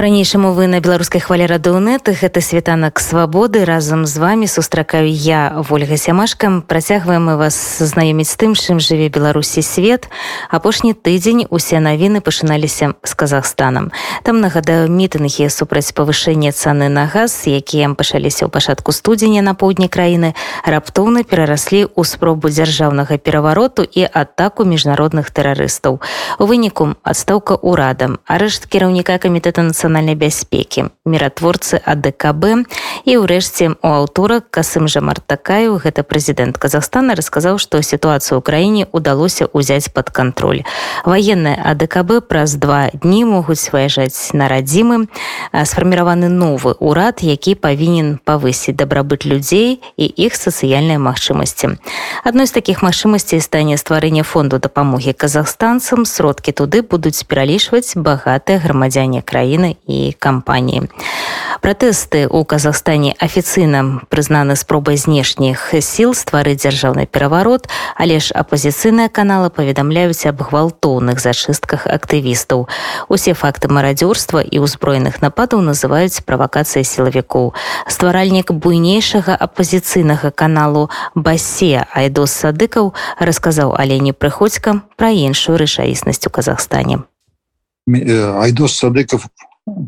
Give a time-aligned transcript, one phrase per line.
[0.00, 5.97] по-ранейшаму вы на беларускай хвале радыонет гэта світанак свабоды разам з вами сустракаю я ольга
[5.97, 10.09] сямашка працягваем мы вас знаёміць з тым чым жыве беларусі свет
[10.49, 13.91] апошні тыдзень усе навіны пачыналіся з казахстанам
[14.23, 19.87] там нагадаю мітынгі супраць павышэння цаны на газ якія пачаліся ў пачатку студзеня на поўдні
[19.87, 20.33] краіны
[20.65, 26.01] раптоўна перараслі ў спробу дзяржаўнага перавароту і атаку міжнародных тэрарыстаў
[26.39, 32.66] у выніку адстаўка урадам арышт кіраўніка камітэта нацыянальнай нацыянальнай бяспекі міратворцы адКб
[33.06, 38.82] і ўрэшце у аўтора касым жа мартакаю гэта прэзідэнт казахстана расказаў што сітуацыю ў краіне
[38.90, 40.62] удалося ўзяць под кантроль
[41.06, 45.06] ваенная адКб праз два дні могуць выязджаць на радзімы
[45.52, 51.78] сфарміраваны новы ўрад які павінен павысіць дабрабыт людзей і іх сацыяльныя магчымасці
[52.24, 59.22] адной з такіх магчымасцей стане стварэнне фонду дапамогі казахстанцам сродкі туды будуць пералічваць багатыя грамадзяне
[59.22, 60.88] краіны і кампаніі.
[61.66, 69.50] Пратэсты ў Казахстане афіцыйна прызнаны спробай знешніх сіл стварыць дзяржаўны пераварот, але ж апазіцыйныя каналы
[69.50, 72.68] паведамляюць аб гвалтоўных зачыстках актывістаў.
[73.08, 77.56] Усе факты марадзёрства і ўзброеных нападаў называюць правакацыяй сілавікоў.
[77.88, 80.86] Стваральнік буйнейшага апазіцыйнага каналу
[81.18, 87.02] Басе Айдос Садыкаў расказаў Алені Прыходзька пра іншую рэчаіснасць у Казахстане.
[87.88, 89.26] Айдос Садыков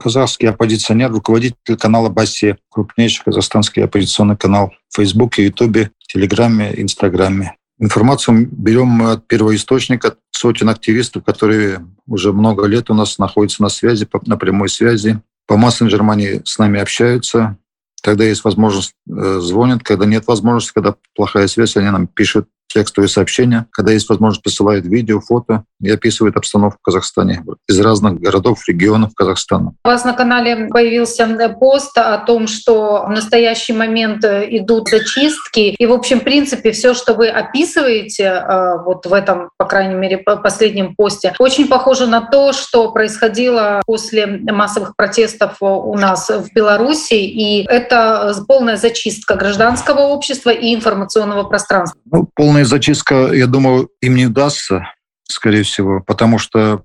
[0.01, 7.55] казахский оппозиционер, руководитель канала Баси, крупнейший казахстанский оппозиционный канал в Фейсбуке, Ютубе, Телеграме, Инстаграме.
[7.79, 13.69] Информацию берем мы от первоисточника, сотен активистов, которые уже много лет у нас находятся на
[13.69, 15.19] связи, на прямой связи.
[15.47, 17.57] По мессенджерам они с нами общаются.
[18.01, 19.83] Когда есть возможность, э, звонят.
[19.83, 24.85] Когда нет возможности, когда плохая связь, они нам пишут текстовые сообщения, когда есть возможность, присылают
[24.85, 29.73] видео, фото и описывают обстановку в Казахстане из разных городов, регионов Казахстана.
[29.83, 31.27] У вас на канале появился
[31.59, 35.75] пост о том, что в настоящий момент э, идут зачистки.
[35.77, 39.95] И, в общем, в принципе, все, что вы описываете э, вот в этом, по крайней
[39.95, 46.53] мере, последнем посте, очень похоже на то, что происходило после массовых протестов у нас в
[46.53, 47.15] Беларуси.
[47.15, 51.99] И это полная зачистка гражданского общества и информационного пространства.
[52.11, 54.93] Ну, полная полная зачистка, я думаю, им не удастся,
[55.27, 56.81] скорее всего, потому что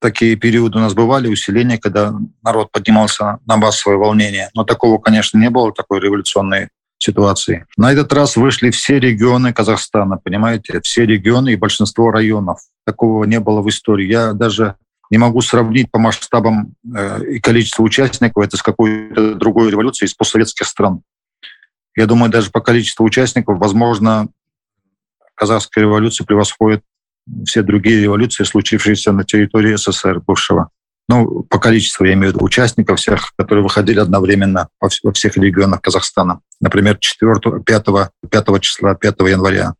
[0.00, 2.12] такие периоды у нас бывали, усиления, когда
[2.42, 4.50] народ поднимался на массовое волнение.
[4.54, 6.68] Но такого, конечно, не было, такой революционной
[6.98, 7.64] ситуации.
[7.76, 12.60] На этот раз вышли все регионы Казахстана, понимаете, все регионы и большинство районов.
[12.86, 14.06] Такого не было в истории.
[14.06, 14.74] Я даже
[15.10, 20.14] не могу сравнить по масштабам э, и количеству участников это с какой-то другой революцией из
[20.14, 21.02] постсоветских стран.
[21.96, 24.28] Я думаю, даже по количеству участников, возможно,
[25.34, 26.82] казахская революция превосходит
[27.46, 30.70] все другие революции, случившиеся на территории СССР бывшего.
[31.08, 35.82] Ну, по количеству, я имею в виду участников всех, которые выходили одновременно во всех регионах
[35.82, 36.40] Казахстана.
[36.60, 37.86] Например, 4, 5,
[38.30, 39.74] 5 числа, 5 января.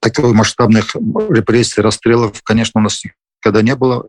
[0.00, 3.02] Такой масштабных репрессий, расстрелов, конечно, у нас
[3.40, 4.06] никогда не было.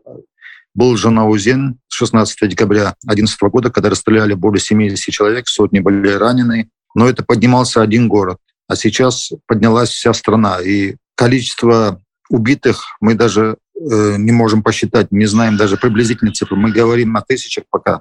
[0.74, 6.68] Был Жанаузен 16 декабря 2011 года, когда расстреляли более 70 человек, сотни были ранены.
[6.94, 10.60] Но это поднимался один город а сейчас поднялась вся страна.
[10.60, 16.56] И количество убитых мы даже э, не можем посчитать, не знаем даже приблизительные цифры.
[16.56, 18.00] Мы говорим о тысячах пока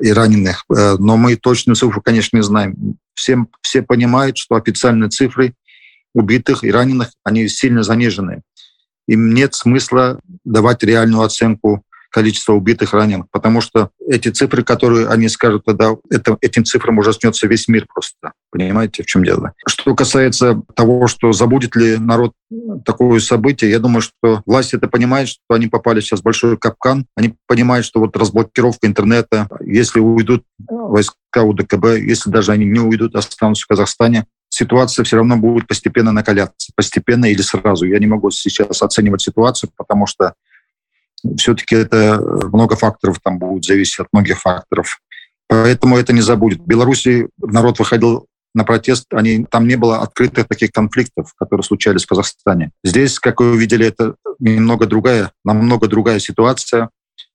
[0.00, 2.96] и раненых, э, но мы точную цифру, конечно, не знаем.
[3.14, 5.54] Всем, все понимают, что официальные цифры
[6.14, 8.42] убитых и раненых, они сильно занижены.
[9.06, 11.84] Им нет смысла давать реальную оценку
[12.14, 17.48] количество убитых, раненых, потому что эти цифры, которые они скажут, тогда это, этим цифрам ужаснется
[17.48, 18.34] весь мир просто.
[18.52, 19.52] Понимаете, в чем дело?
[19.66, 22.32] Что касается того, что забудет ли народ
[22.84, 27.06] такое событие, я думаю, что власть это понимает, что они попали сейчас в большой капкан.
[27.16, 33.16] Они понимают, что вот разблокировка интернета, если уйдут войска УДКБ, если даже они не уйдут,
[33.16, 36.70] останутся в Казахстане, ситуация все равно будет постепенно накаляться.
[36.76, 37.86] Постепенно или сразу.
[37.86, 40.34] Я не могу сейчас оценивать ситуацию, потому что
[41.36, 42.20] все-таки это
[42.52, 45.00] много факторов там будет зависеть от многих факторов.
[45.48, 46.60] Поэтому это не забудет.
[46.60, 52.04] В Беларуси народ выходил на протест, они, там не было открытых таких конфликтов, которые случались
[52.04, 52.70] в Казахстане.
[52.84, 56.88] Здесь, как вы увидели, это немного другая, намного другая ситуация.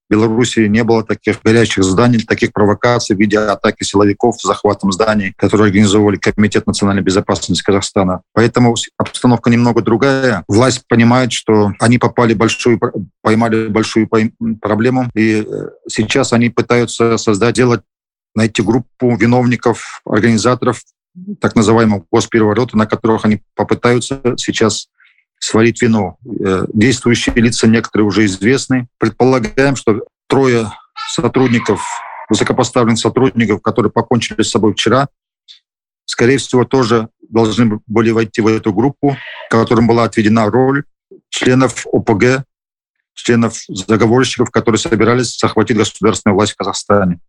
[0.10, 5.68] Беларуси не было таких горячих зданий, таких провокаций в виде атаки силовиков захватом зданий, которые
[5.68, 8.22] организовывали Комитет национальной безопасности Казахстана.
[8.34, 10.44] Поэтому обстановка немного другая.
[10.48, 12.80] Власть понимает, что они попали большую,
[13.22, 14.10] поймали большую
[14.62, 17.82] проблему, и э, сейчас они пытаются создать, делать,
[18.36, 20.82] найти группу виновников, организаторов
[21.42, 24.89] так называемого госпереворота, на которых они попытаются сейчас
[25.40, 26.18] свалить вину.
[26.46, 28.88] Э, действующие лица некоторые уже известны.
[28.98, 30.72] Предполагаем, что трое
[31.12, 31.82] сотрудников,
[32.30, 35.08] высокопоставленных сотрудников, которые покончили с собой вчера,
[36.06, 39.16] скорее всего, тоже должны были войти в эту группу,
[39.50, 40.84] которым была отведена роль
[41.30, 42.44] членов ОПГ,
[43.14, 47.20] членов заговорщиков, которые собирались захватить государственную власть в Казахстане.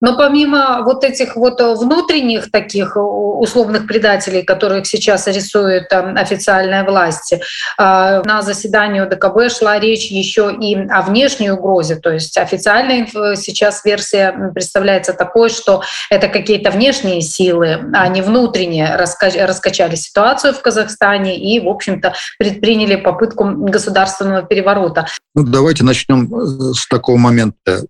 [0.00, 6.84] Но помимо вот этих вот э, внутренних таких э, условных предателей, которых сейчас рисует официальная
[6.84, 7.38] власть, э,
[7.78, 11.96] на заседании ДКБ шла речь еще и о внешней угрозе.
[11.96, 13.06] То есть официальная
[13.36, 20.60] сейчас версия представляется такой, что это какие-то внешние силы, а не внутренние, раскачали ситуацию в
[20.60, 25.06] Казахстане и, в общем-то, предприняли попытку государственного переворота.
[25.34, 26.28] Ну, давайте начнем
[26.74, 27.86] с такого момента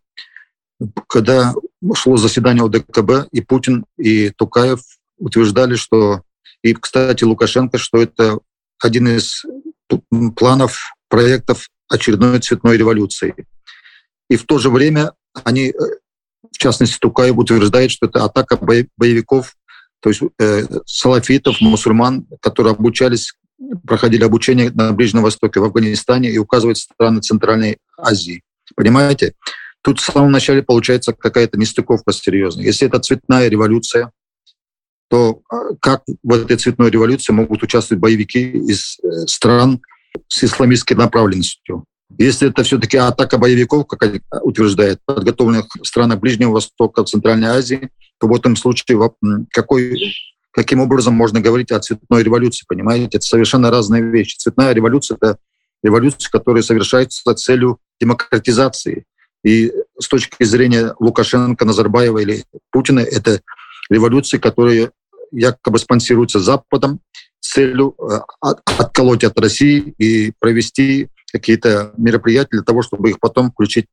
[1.08, 1.54] когда
[1.94, 4.80] шло заседание ОДКБ, и Путин, и Тукаев
[5.18, 6.22] утверждали, что,
[6.62, 8.38] и, кстати, Лукашенко, что это
[8.82, 9.44] один из
[10.36, 10.78] планов,
[11.08, 13.34] проектов очередной цветной революции.
[14.28, 15.12] И в то же время
[15.44, 15.74] они, э,
[16.52, 18.56] в частности, Тукаев утверждает, что это атака
[18.96, 19.54] боевиков,
[20.00, 23.34] то есть э, салафитов, мусульман, которые обучались,
[23.86, 28.42] проходили обучение на Ближнем Востоке, в Афганистане и указывают страны Центральной Азии.
[28.74, 29.34] Понимаете?
[29.86, 32.64] Тут в самом начале получается какая-то нестыковка серьезная.
[32.64, 34.10] Если это цветная революция,
[35.08, 39.80] то а, как в этой цветной революции могут участвовать боевики из э, стран
[40.26, 41.84] с исламистской направленностью?
[42.18, 47.90] Если это все-таки атака боевиков, как они утверждают, подготовленных в странах Ближнего Востока, Центральной Азии,
[48.18, 48.98] то в этом случае
[49.52, 50.12] какой,
[50.50, 53.18] каким образом можно говорить о цветной революции, понимаете?
[53.18, 54.36] Это совершенно разные вещи.
[54.36, 55.38] Цветная революция— это
[55.84, 59.04] революция, которая совершается с целью демократизации.
[59.46, 63.40] И с точки зрения Лукашенко, Назарбаева или Путина, это
[63.88, 64.90] революции, которые
[65.30, 66.98] якобы спонсируются Западом
[67.38, 73.52] с целью э, отколоть от России и провести какие-то мероприятия для того, чтобы их потом
[73.52, 73.86] включить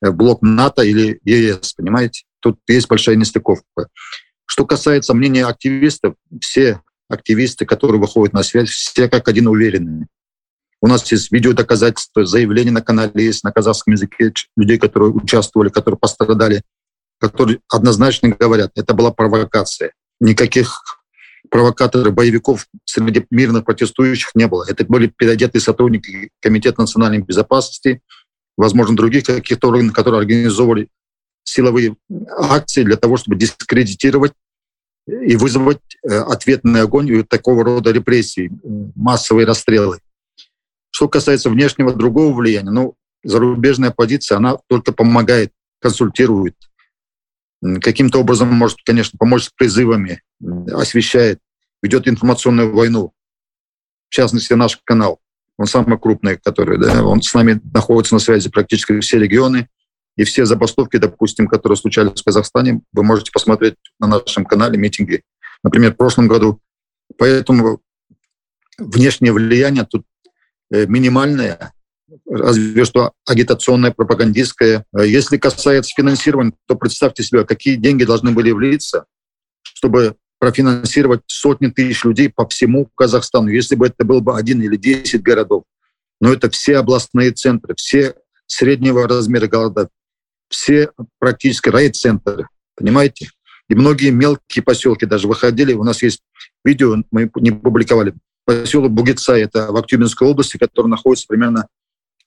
[0.00, 2.22] в блок НАТО или ЕС, понимаете?
[2.38, 3.88] Тут есть большая нестыковка.
[4.46, 10.06] Что касается мнения активистов, все активисты, которые выходят на связь, все как один уверены.
[10.84, 15.96] У нас есть видеодоказательства, заявления на канале есть на казахском языке людей, которые участвовали, которые
[15.96, 16.60] пострадали,
[17.18, 19.94] которые однозначно говорят, это была провокация.
[20.20, 20.82] Никаких
[21.48, 24.66] провокаторов, боевиков среди мирных протестующих не было.
[24.68, 28.02] Это были переодетые сотрудники Комитета национальной безопасности,
[28.58, 30.88] возможно, других каких-то органов, которые организовывали
[31.44, 31.96] силовые
[32.36, 34.34] акции для того, чтобы дискредитировать
[35.06, 38.52] и вызвать э, ответный огонь и такого рода репрессии,
[38.94, 40.00] массовые расстрелы.
[40.94, 42.94] Что касается внешнего другого влияния, ну,
[43.24, 46.54] зарубежная позиция, она только помогает, консультирует,
[47.82, 50.22] каким-то образом может, конечно, помочь с призывами,
[50.70, 51.40] освещает,
[51.82, 53.12] ведет информационную войну.
[54.08, 55.18] В частности, наш канал.
[55.58, 59.68] Он самый крупный, который, да, он с нами находится на связи практически все регионы.
[60.16, 65.24] И все забастовки, допустим, которые случались в Казахстане, вы можете посмотреть на нашем канале митинги.
[65.64, 66.60] Например, в прошлом году.
[67.18, 67.80] Поэтому
[68.78, 70.04] внешнее влияние тут
[70.86, 71.72] минимальная,
[72.28, 74.84] разве что агитационная, пропагандистская.
[74.96, 79.04] Э, если касается финансирования, то представьте себе, какие деньги должны были влиться,
[79.62, 84.76] чтобы профинансировать сотни тысяч людей по всему Казахстану, если бы это был бы один или
[84.76, 85.64] десять городов.
[86.20, 88.14] Но это все областные центры, все
[88.46, 89.88] среднего размера города,
[90.48, 93.30] все практически райцентры, понимаете?
[93.68, 95.72] И многие мелкие поселки даже выходили.
[95.72, 96.20] У нас есть
[96.64, 101.66] видео, мы не публиковали, поселок Бугица, это в Актюбинской области, который находится примерно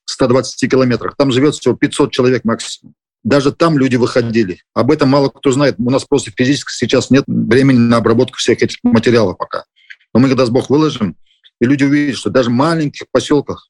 [0.06, 1.16] в 120 километрах.
[1.18, 2.96] Там живет всего 500 человек максимум.
[3.24, 4.62] Даже там люди выходили.
[4.74, 5.76] Об этом мало кто знает.
[5.80, 9.66] У нас просто физически сейчас нет времени на обработку всех этих материалов пока.
[10.14, 11.16] Но мы когда с Бог выложим,
[11.60, 13.70] и люди увидят, что даже в маленьких поселках,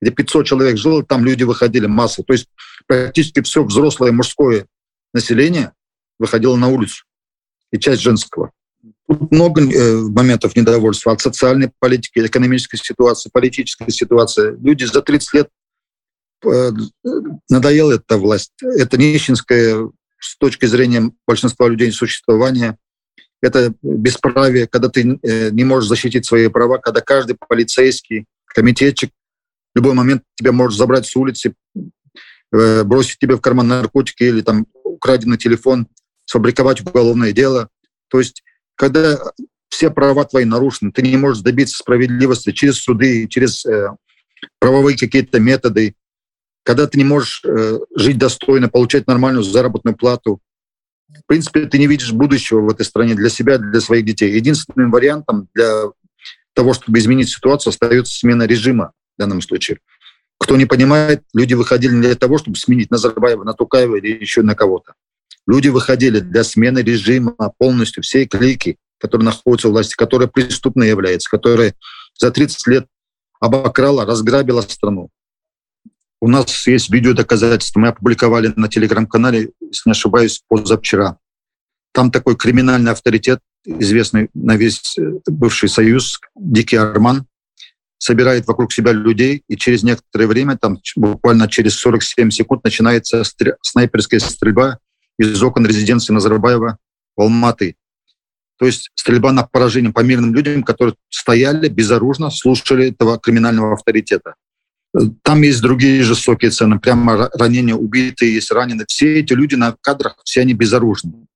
[0.00, 2.24] где 500 человек жило, там люди выходили массой.
[2.24, 2.48] То есть
[2.86, 4.66] практически все взрослое мужское
[5.12, 5.72] население
[6.18, 7.04] выходило на улицу.
[7.70, 8.50] И часть женского.
[9.08, 14.54] Тут много э, моментов недовольства от социальной политики, экономической ситуации, политической ситуации.
[14.60, 15.48] Люди за 30 лет
[16.44, 16.70] э,
[17.48, 18.52] надоела эта власть.
[18.60, 22.76] Это нищенское с точки зрения большинства людей существование.
[23.40, 29.10] Это бесправие, когда ты э, не можешь защитить свои права, когда каждый полицейский, комитетчик
[29.74, 31.54] в любой момент тебя может забрать с улицы,
[32.50, 35.86] бросить тебе в карман наркотики или там украденный телефон,
[36.24, 37.68] сфабриковать уголовное дело.
[38.08, 38.42] То есть
[38.78, 39.18] когда
[39.68, 43.90] все права твои нарушены, ты не можешь добиться справедливости через суды, через э,
[44.60, 45.94] правовые какие-то методы,
[46.62, 50.40] когда ты не можешь э, жить достойно, получать нормальную заработную плату.
[51.08, 54.32] В принципе, ты не видишь будущего в этой стране для себя, для своих детей.
[54.32, 55.86] Единственным вариантом для
[56.54, 59.80] того, чтобы изменить ситуацию, остается смена режима в данном случае.
[60.38, 64.54] Кто не понимает, люди выходили для того, чтобы сменить Назарбаева на Тукаева или еще на
[64.54, 64.94] кого-то.
[65.48, 71.30] Люди выходили для смены режима полностью всей клики, которые находятся у власти, которая преступной является,
[71.30, 71.74] которая
[72.20, 72.86] за 30 лет
[73.40, 75.08] обокрала, разграбила страну.
[76.20, 77.80] У нас есть видео доказательства.
[77.80, 81.16] Мы опубликовали на телеграм-канале, если не ошибаюсь, позавчера.
[81.92, 87.26] Там такой криминальный авторитет, известный на весь э, бывший союз, Дикий Арман,
[87.96, 93.54] собирает вокруг себя людей, и через некоторое время, там буквально через 47 секунд, начинается стрель,
[93.62, 94.78] снайперская стрельба
[95.18, 96.78] из окон резиденции Назарбаева
[97.16, 97.76] в Алматы.
[98.58, 104.34] То есть стрельба на поражение по мирным людям, которые стояли безоружно, слушали этого криминального авторитета.
[105.22, 108.86] Там есть другие жестокие цены, прямо ранения, убитые, есть раненые.
[108.88, 111.26] Все эти люди на кадрах, все они безоружны.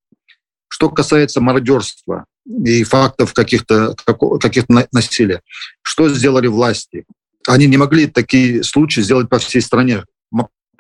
[0.68, 3.94] Что касается мародерства и фактов каких-то
[4.40, 5.42] каких насилия,
[5.82, 7.04] что сделали власти?
[7.46, 10.04] Они не могли такие случаи сделать по всей стране,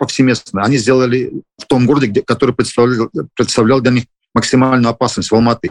[0.02, 0.62] повсеместно.
[0.64, 4.04] Они сделали в том городе, где, который представлял, представлял для них
[4.34, 5.70] максимальную опасность в Алматы.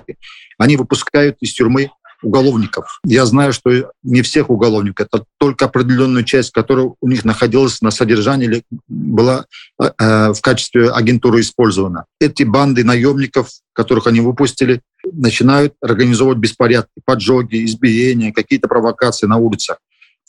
[0.57, 1.91] Они выпускают из тюрьмы
[2.23, 3.01] уголовников.
[3.03, 7.91] Я знаю, что не всех уголовников, это только определенную часть, которая у них находилась на
[7.91, 9.47] содержании или была
[9.81, 12.05] э, в качестве агентуры использована.
[12.21, 14.79] Эти банды наемников, которых они выпустили,
[15.11, 19.79] начинают организовывать беспорядки, поджоги, избиения, какие-то провокации на улицах.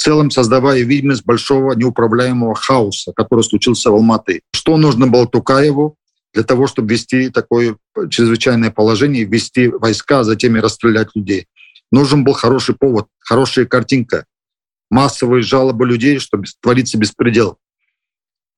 [0.03, 4.43] Целом создавая видимость большого неуправляемого хаоса, который случился в Алматы.
[4.53, 5.95] Что нужно было Тукаеву
[6.35, 7.77] для того, чтобы ввести такое
[8.11, 11.47] чрезвычайное положение, ввести войска, а затем и расстрелять людей?
[11.93, 14.27] Нужен был хороший повод, хорошая картинка,
[14.91, 17.59] массовые жалобы людей, чтобы твориться беспредел.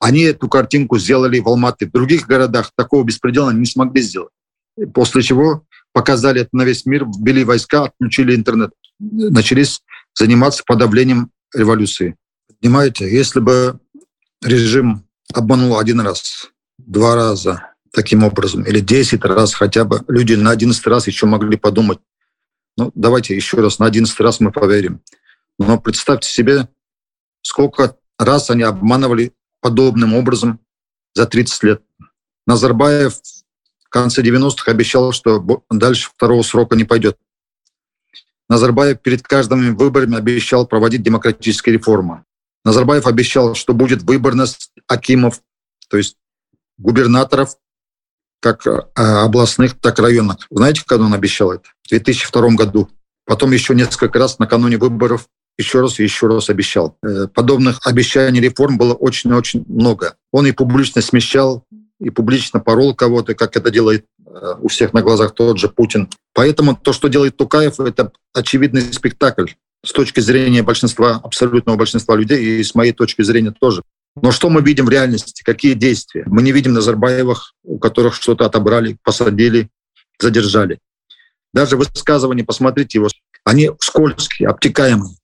[0.01, 1.85] Они эту картинку сделали в Алматы.
[1.87, 4.33] В других городах такого беспредела не смогли сделать.
[4.95, 8.71] После чего показали это на весь мир, ввели войска, отключили интернет.
[8.99, 9.83] Начались
[10.15, 12.17] заниматься подавлением революции.
[12.61, 13.79] Понимаете, если бы
[14.43, 20.51] режим обманул один раз, два раза таким образом, или десять раз хотя бы, люди на
[20.51, 21.99] одиннадцатый раз еще могли подумать,
[22.77, 25.01] ну, давайте еще раз, на одиннадцатый раз мы поверим.
[25.59, 26.69] Но представьте себе,
[27.43, 30.61] сколько раз они обманывали подобным образом
[31.15, 31.83] за 30 лет.
[32.47, 33.15] Назарбаев
[33.85, 37.17] в конце 90-х обещал, что дальше второго срока не пойдет.
[38.49, 42.25] Назарбаев перед каждыми выборами обещал проводить демократические реформы.
[42.65, 45.41] Назарбаев обещал, что будет выборность акимов,
[45.89, 46.17] то есть
[46.79, 47.57] губернаторов
[48.41, 50.47] как э, областных, так и районных.
[50.51, 51.65] Знаете, когда он обещал это?
[51.83, 52.91] В 2002 году.
[53.25, 56.99] Потом еще несколько раз накануне выборов еще раз и еще раз обещал.
[57.03, 60.17] Э, подобных обещаний реформ было очень-очень много.
[60.31, 61.65] Он и публично смещал,
[62.01, 64.05] и публично порол кого-то, как это делает
[64.61, 66.09] у всех на глазах тот же Путин.
[66.33, 69.51] Поэтому то, что делает Тукаев, это очевидный спектакль
[69.85, 73.83] с точки зрения большинства, абсолютного большинства людей, и с моей точки зрения тоже.
[74.21, 75.43] Но что мы видим в реальности?
[75.45, 76.25] Какие действия?
[76.27, 79.69] Мы не видим Назарбаевых, у которых что-то отобрали, посадили,
[80.19, 80.79] задержали.
[81.53, 83.09] Даже высказывания, посмотрите его,
[83.45, 85.17] они скользкие, обтекаемые.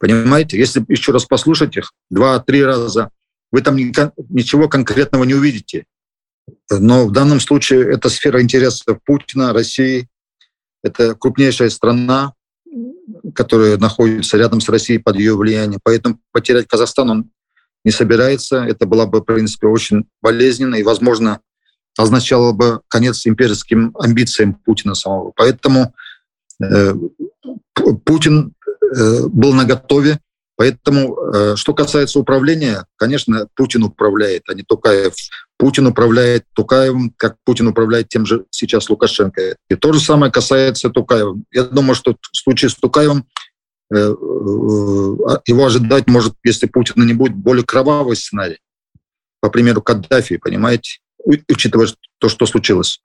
[0.00, 0.58] Понимаете?
[0.58, 3.10] Если еще раз послушать их два-три раза,
[3.52, 5.84] вы там ничего конкретного не увидите.
[6.70, 10.08] Но в данном случае это сфера интересов Путина, России.
[10.82, 12.32] Это крупнейшая страна,
[13.34, 15.80] которая находится рядом с Россией под ее влиянием.
[15.82, 17.30] Поэтому потерять Казахстан он
[17.84, 18.64] не собирается.
[18.64, 21.40] Это было бы, в принципе, очень болезненно и, возможно,
[21.96, 25.32] означало бы конец имперским амбициям Путина самого.
[25.36, 25.94] Поэтому
[26.62, 26.94] э,
[28.04, 28.54] Путин
[28.96, 30.18] э, был наготове.
[30.56, 35.14] Поэтому, э, что касается управления, конечно, Путин управляет, а не Тукаев.
[35.56, 39.56] Путин управляет Тукаевым, как Путин управляет тем же сейчас Лукашенко.
[39.68, 41.36] И то же самое касается Тукаева.
[41.52, 43.26] Я думаю, что в случае с Тукаевым
[43.92, 44.12] Э, э,
[45.46, 48.58] его ожидать может, если Путина не будет, более кровавый сценарий.
[49.40, 53.00] По примеру Каддафи, понимаете, учитывая то, что случилось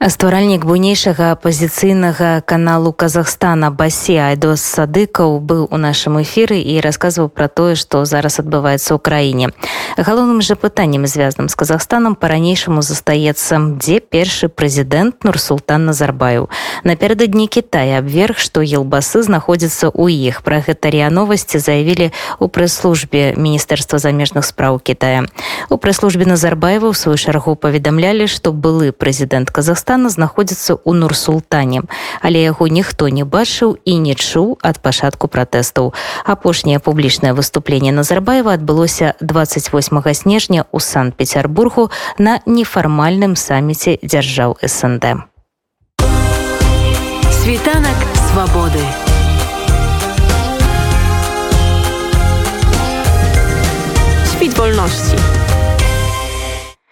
[0.00, 7.52] стваральнік буйнейшага апазіцыйнага каналу Казахстана басе айдос садыкаў быў у нашым эфіры і расказваў пра
[7.52, 9.52] тое што зараз адбываецца ў краіне
[10.00, 16.48] галоўным жа пытаннем звязаным з Казахстанам по-ранейшаму застаецца дзе першы прэзідэнт нурсултан назарбаю
[16.88, 22.08] напярэдадні Китая абверг што елбасы знаходзіцца ў іх пра гэта ря новасці заявілі
[22.40, 25.28] у прэс-службе міністэрства замежных спраў Китая
[25.68, 31.84] у прэс-службе назарбаева ў сваю чаргу паведамлялі што былы прэзідэнт Казахстана Казахстана знаходзіцца ў нурсултане
[32.24, 35.92] але яго ніхто не бачыў і не чуў ад пачатку пратэстаў
[36.24, 45.28] апошняе публічнае выступленне назарбаева адбылося 28 снежня ў санкт-петербургу на нефармальным саміце дзяржаў снд
[47.44, 48.00] світанак
[48.32, 48.80] свабоды
[54.60, 55.43] wolności.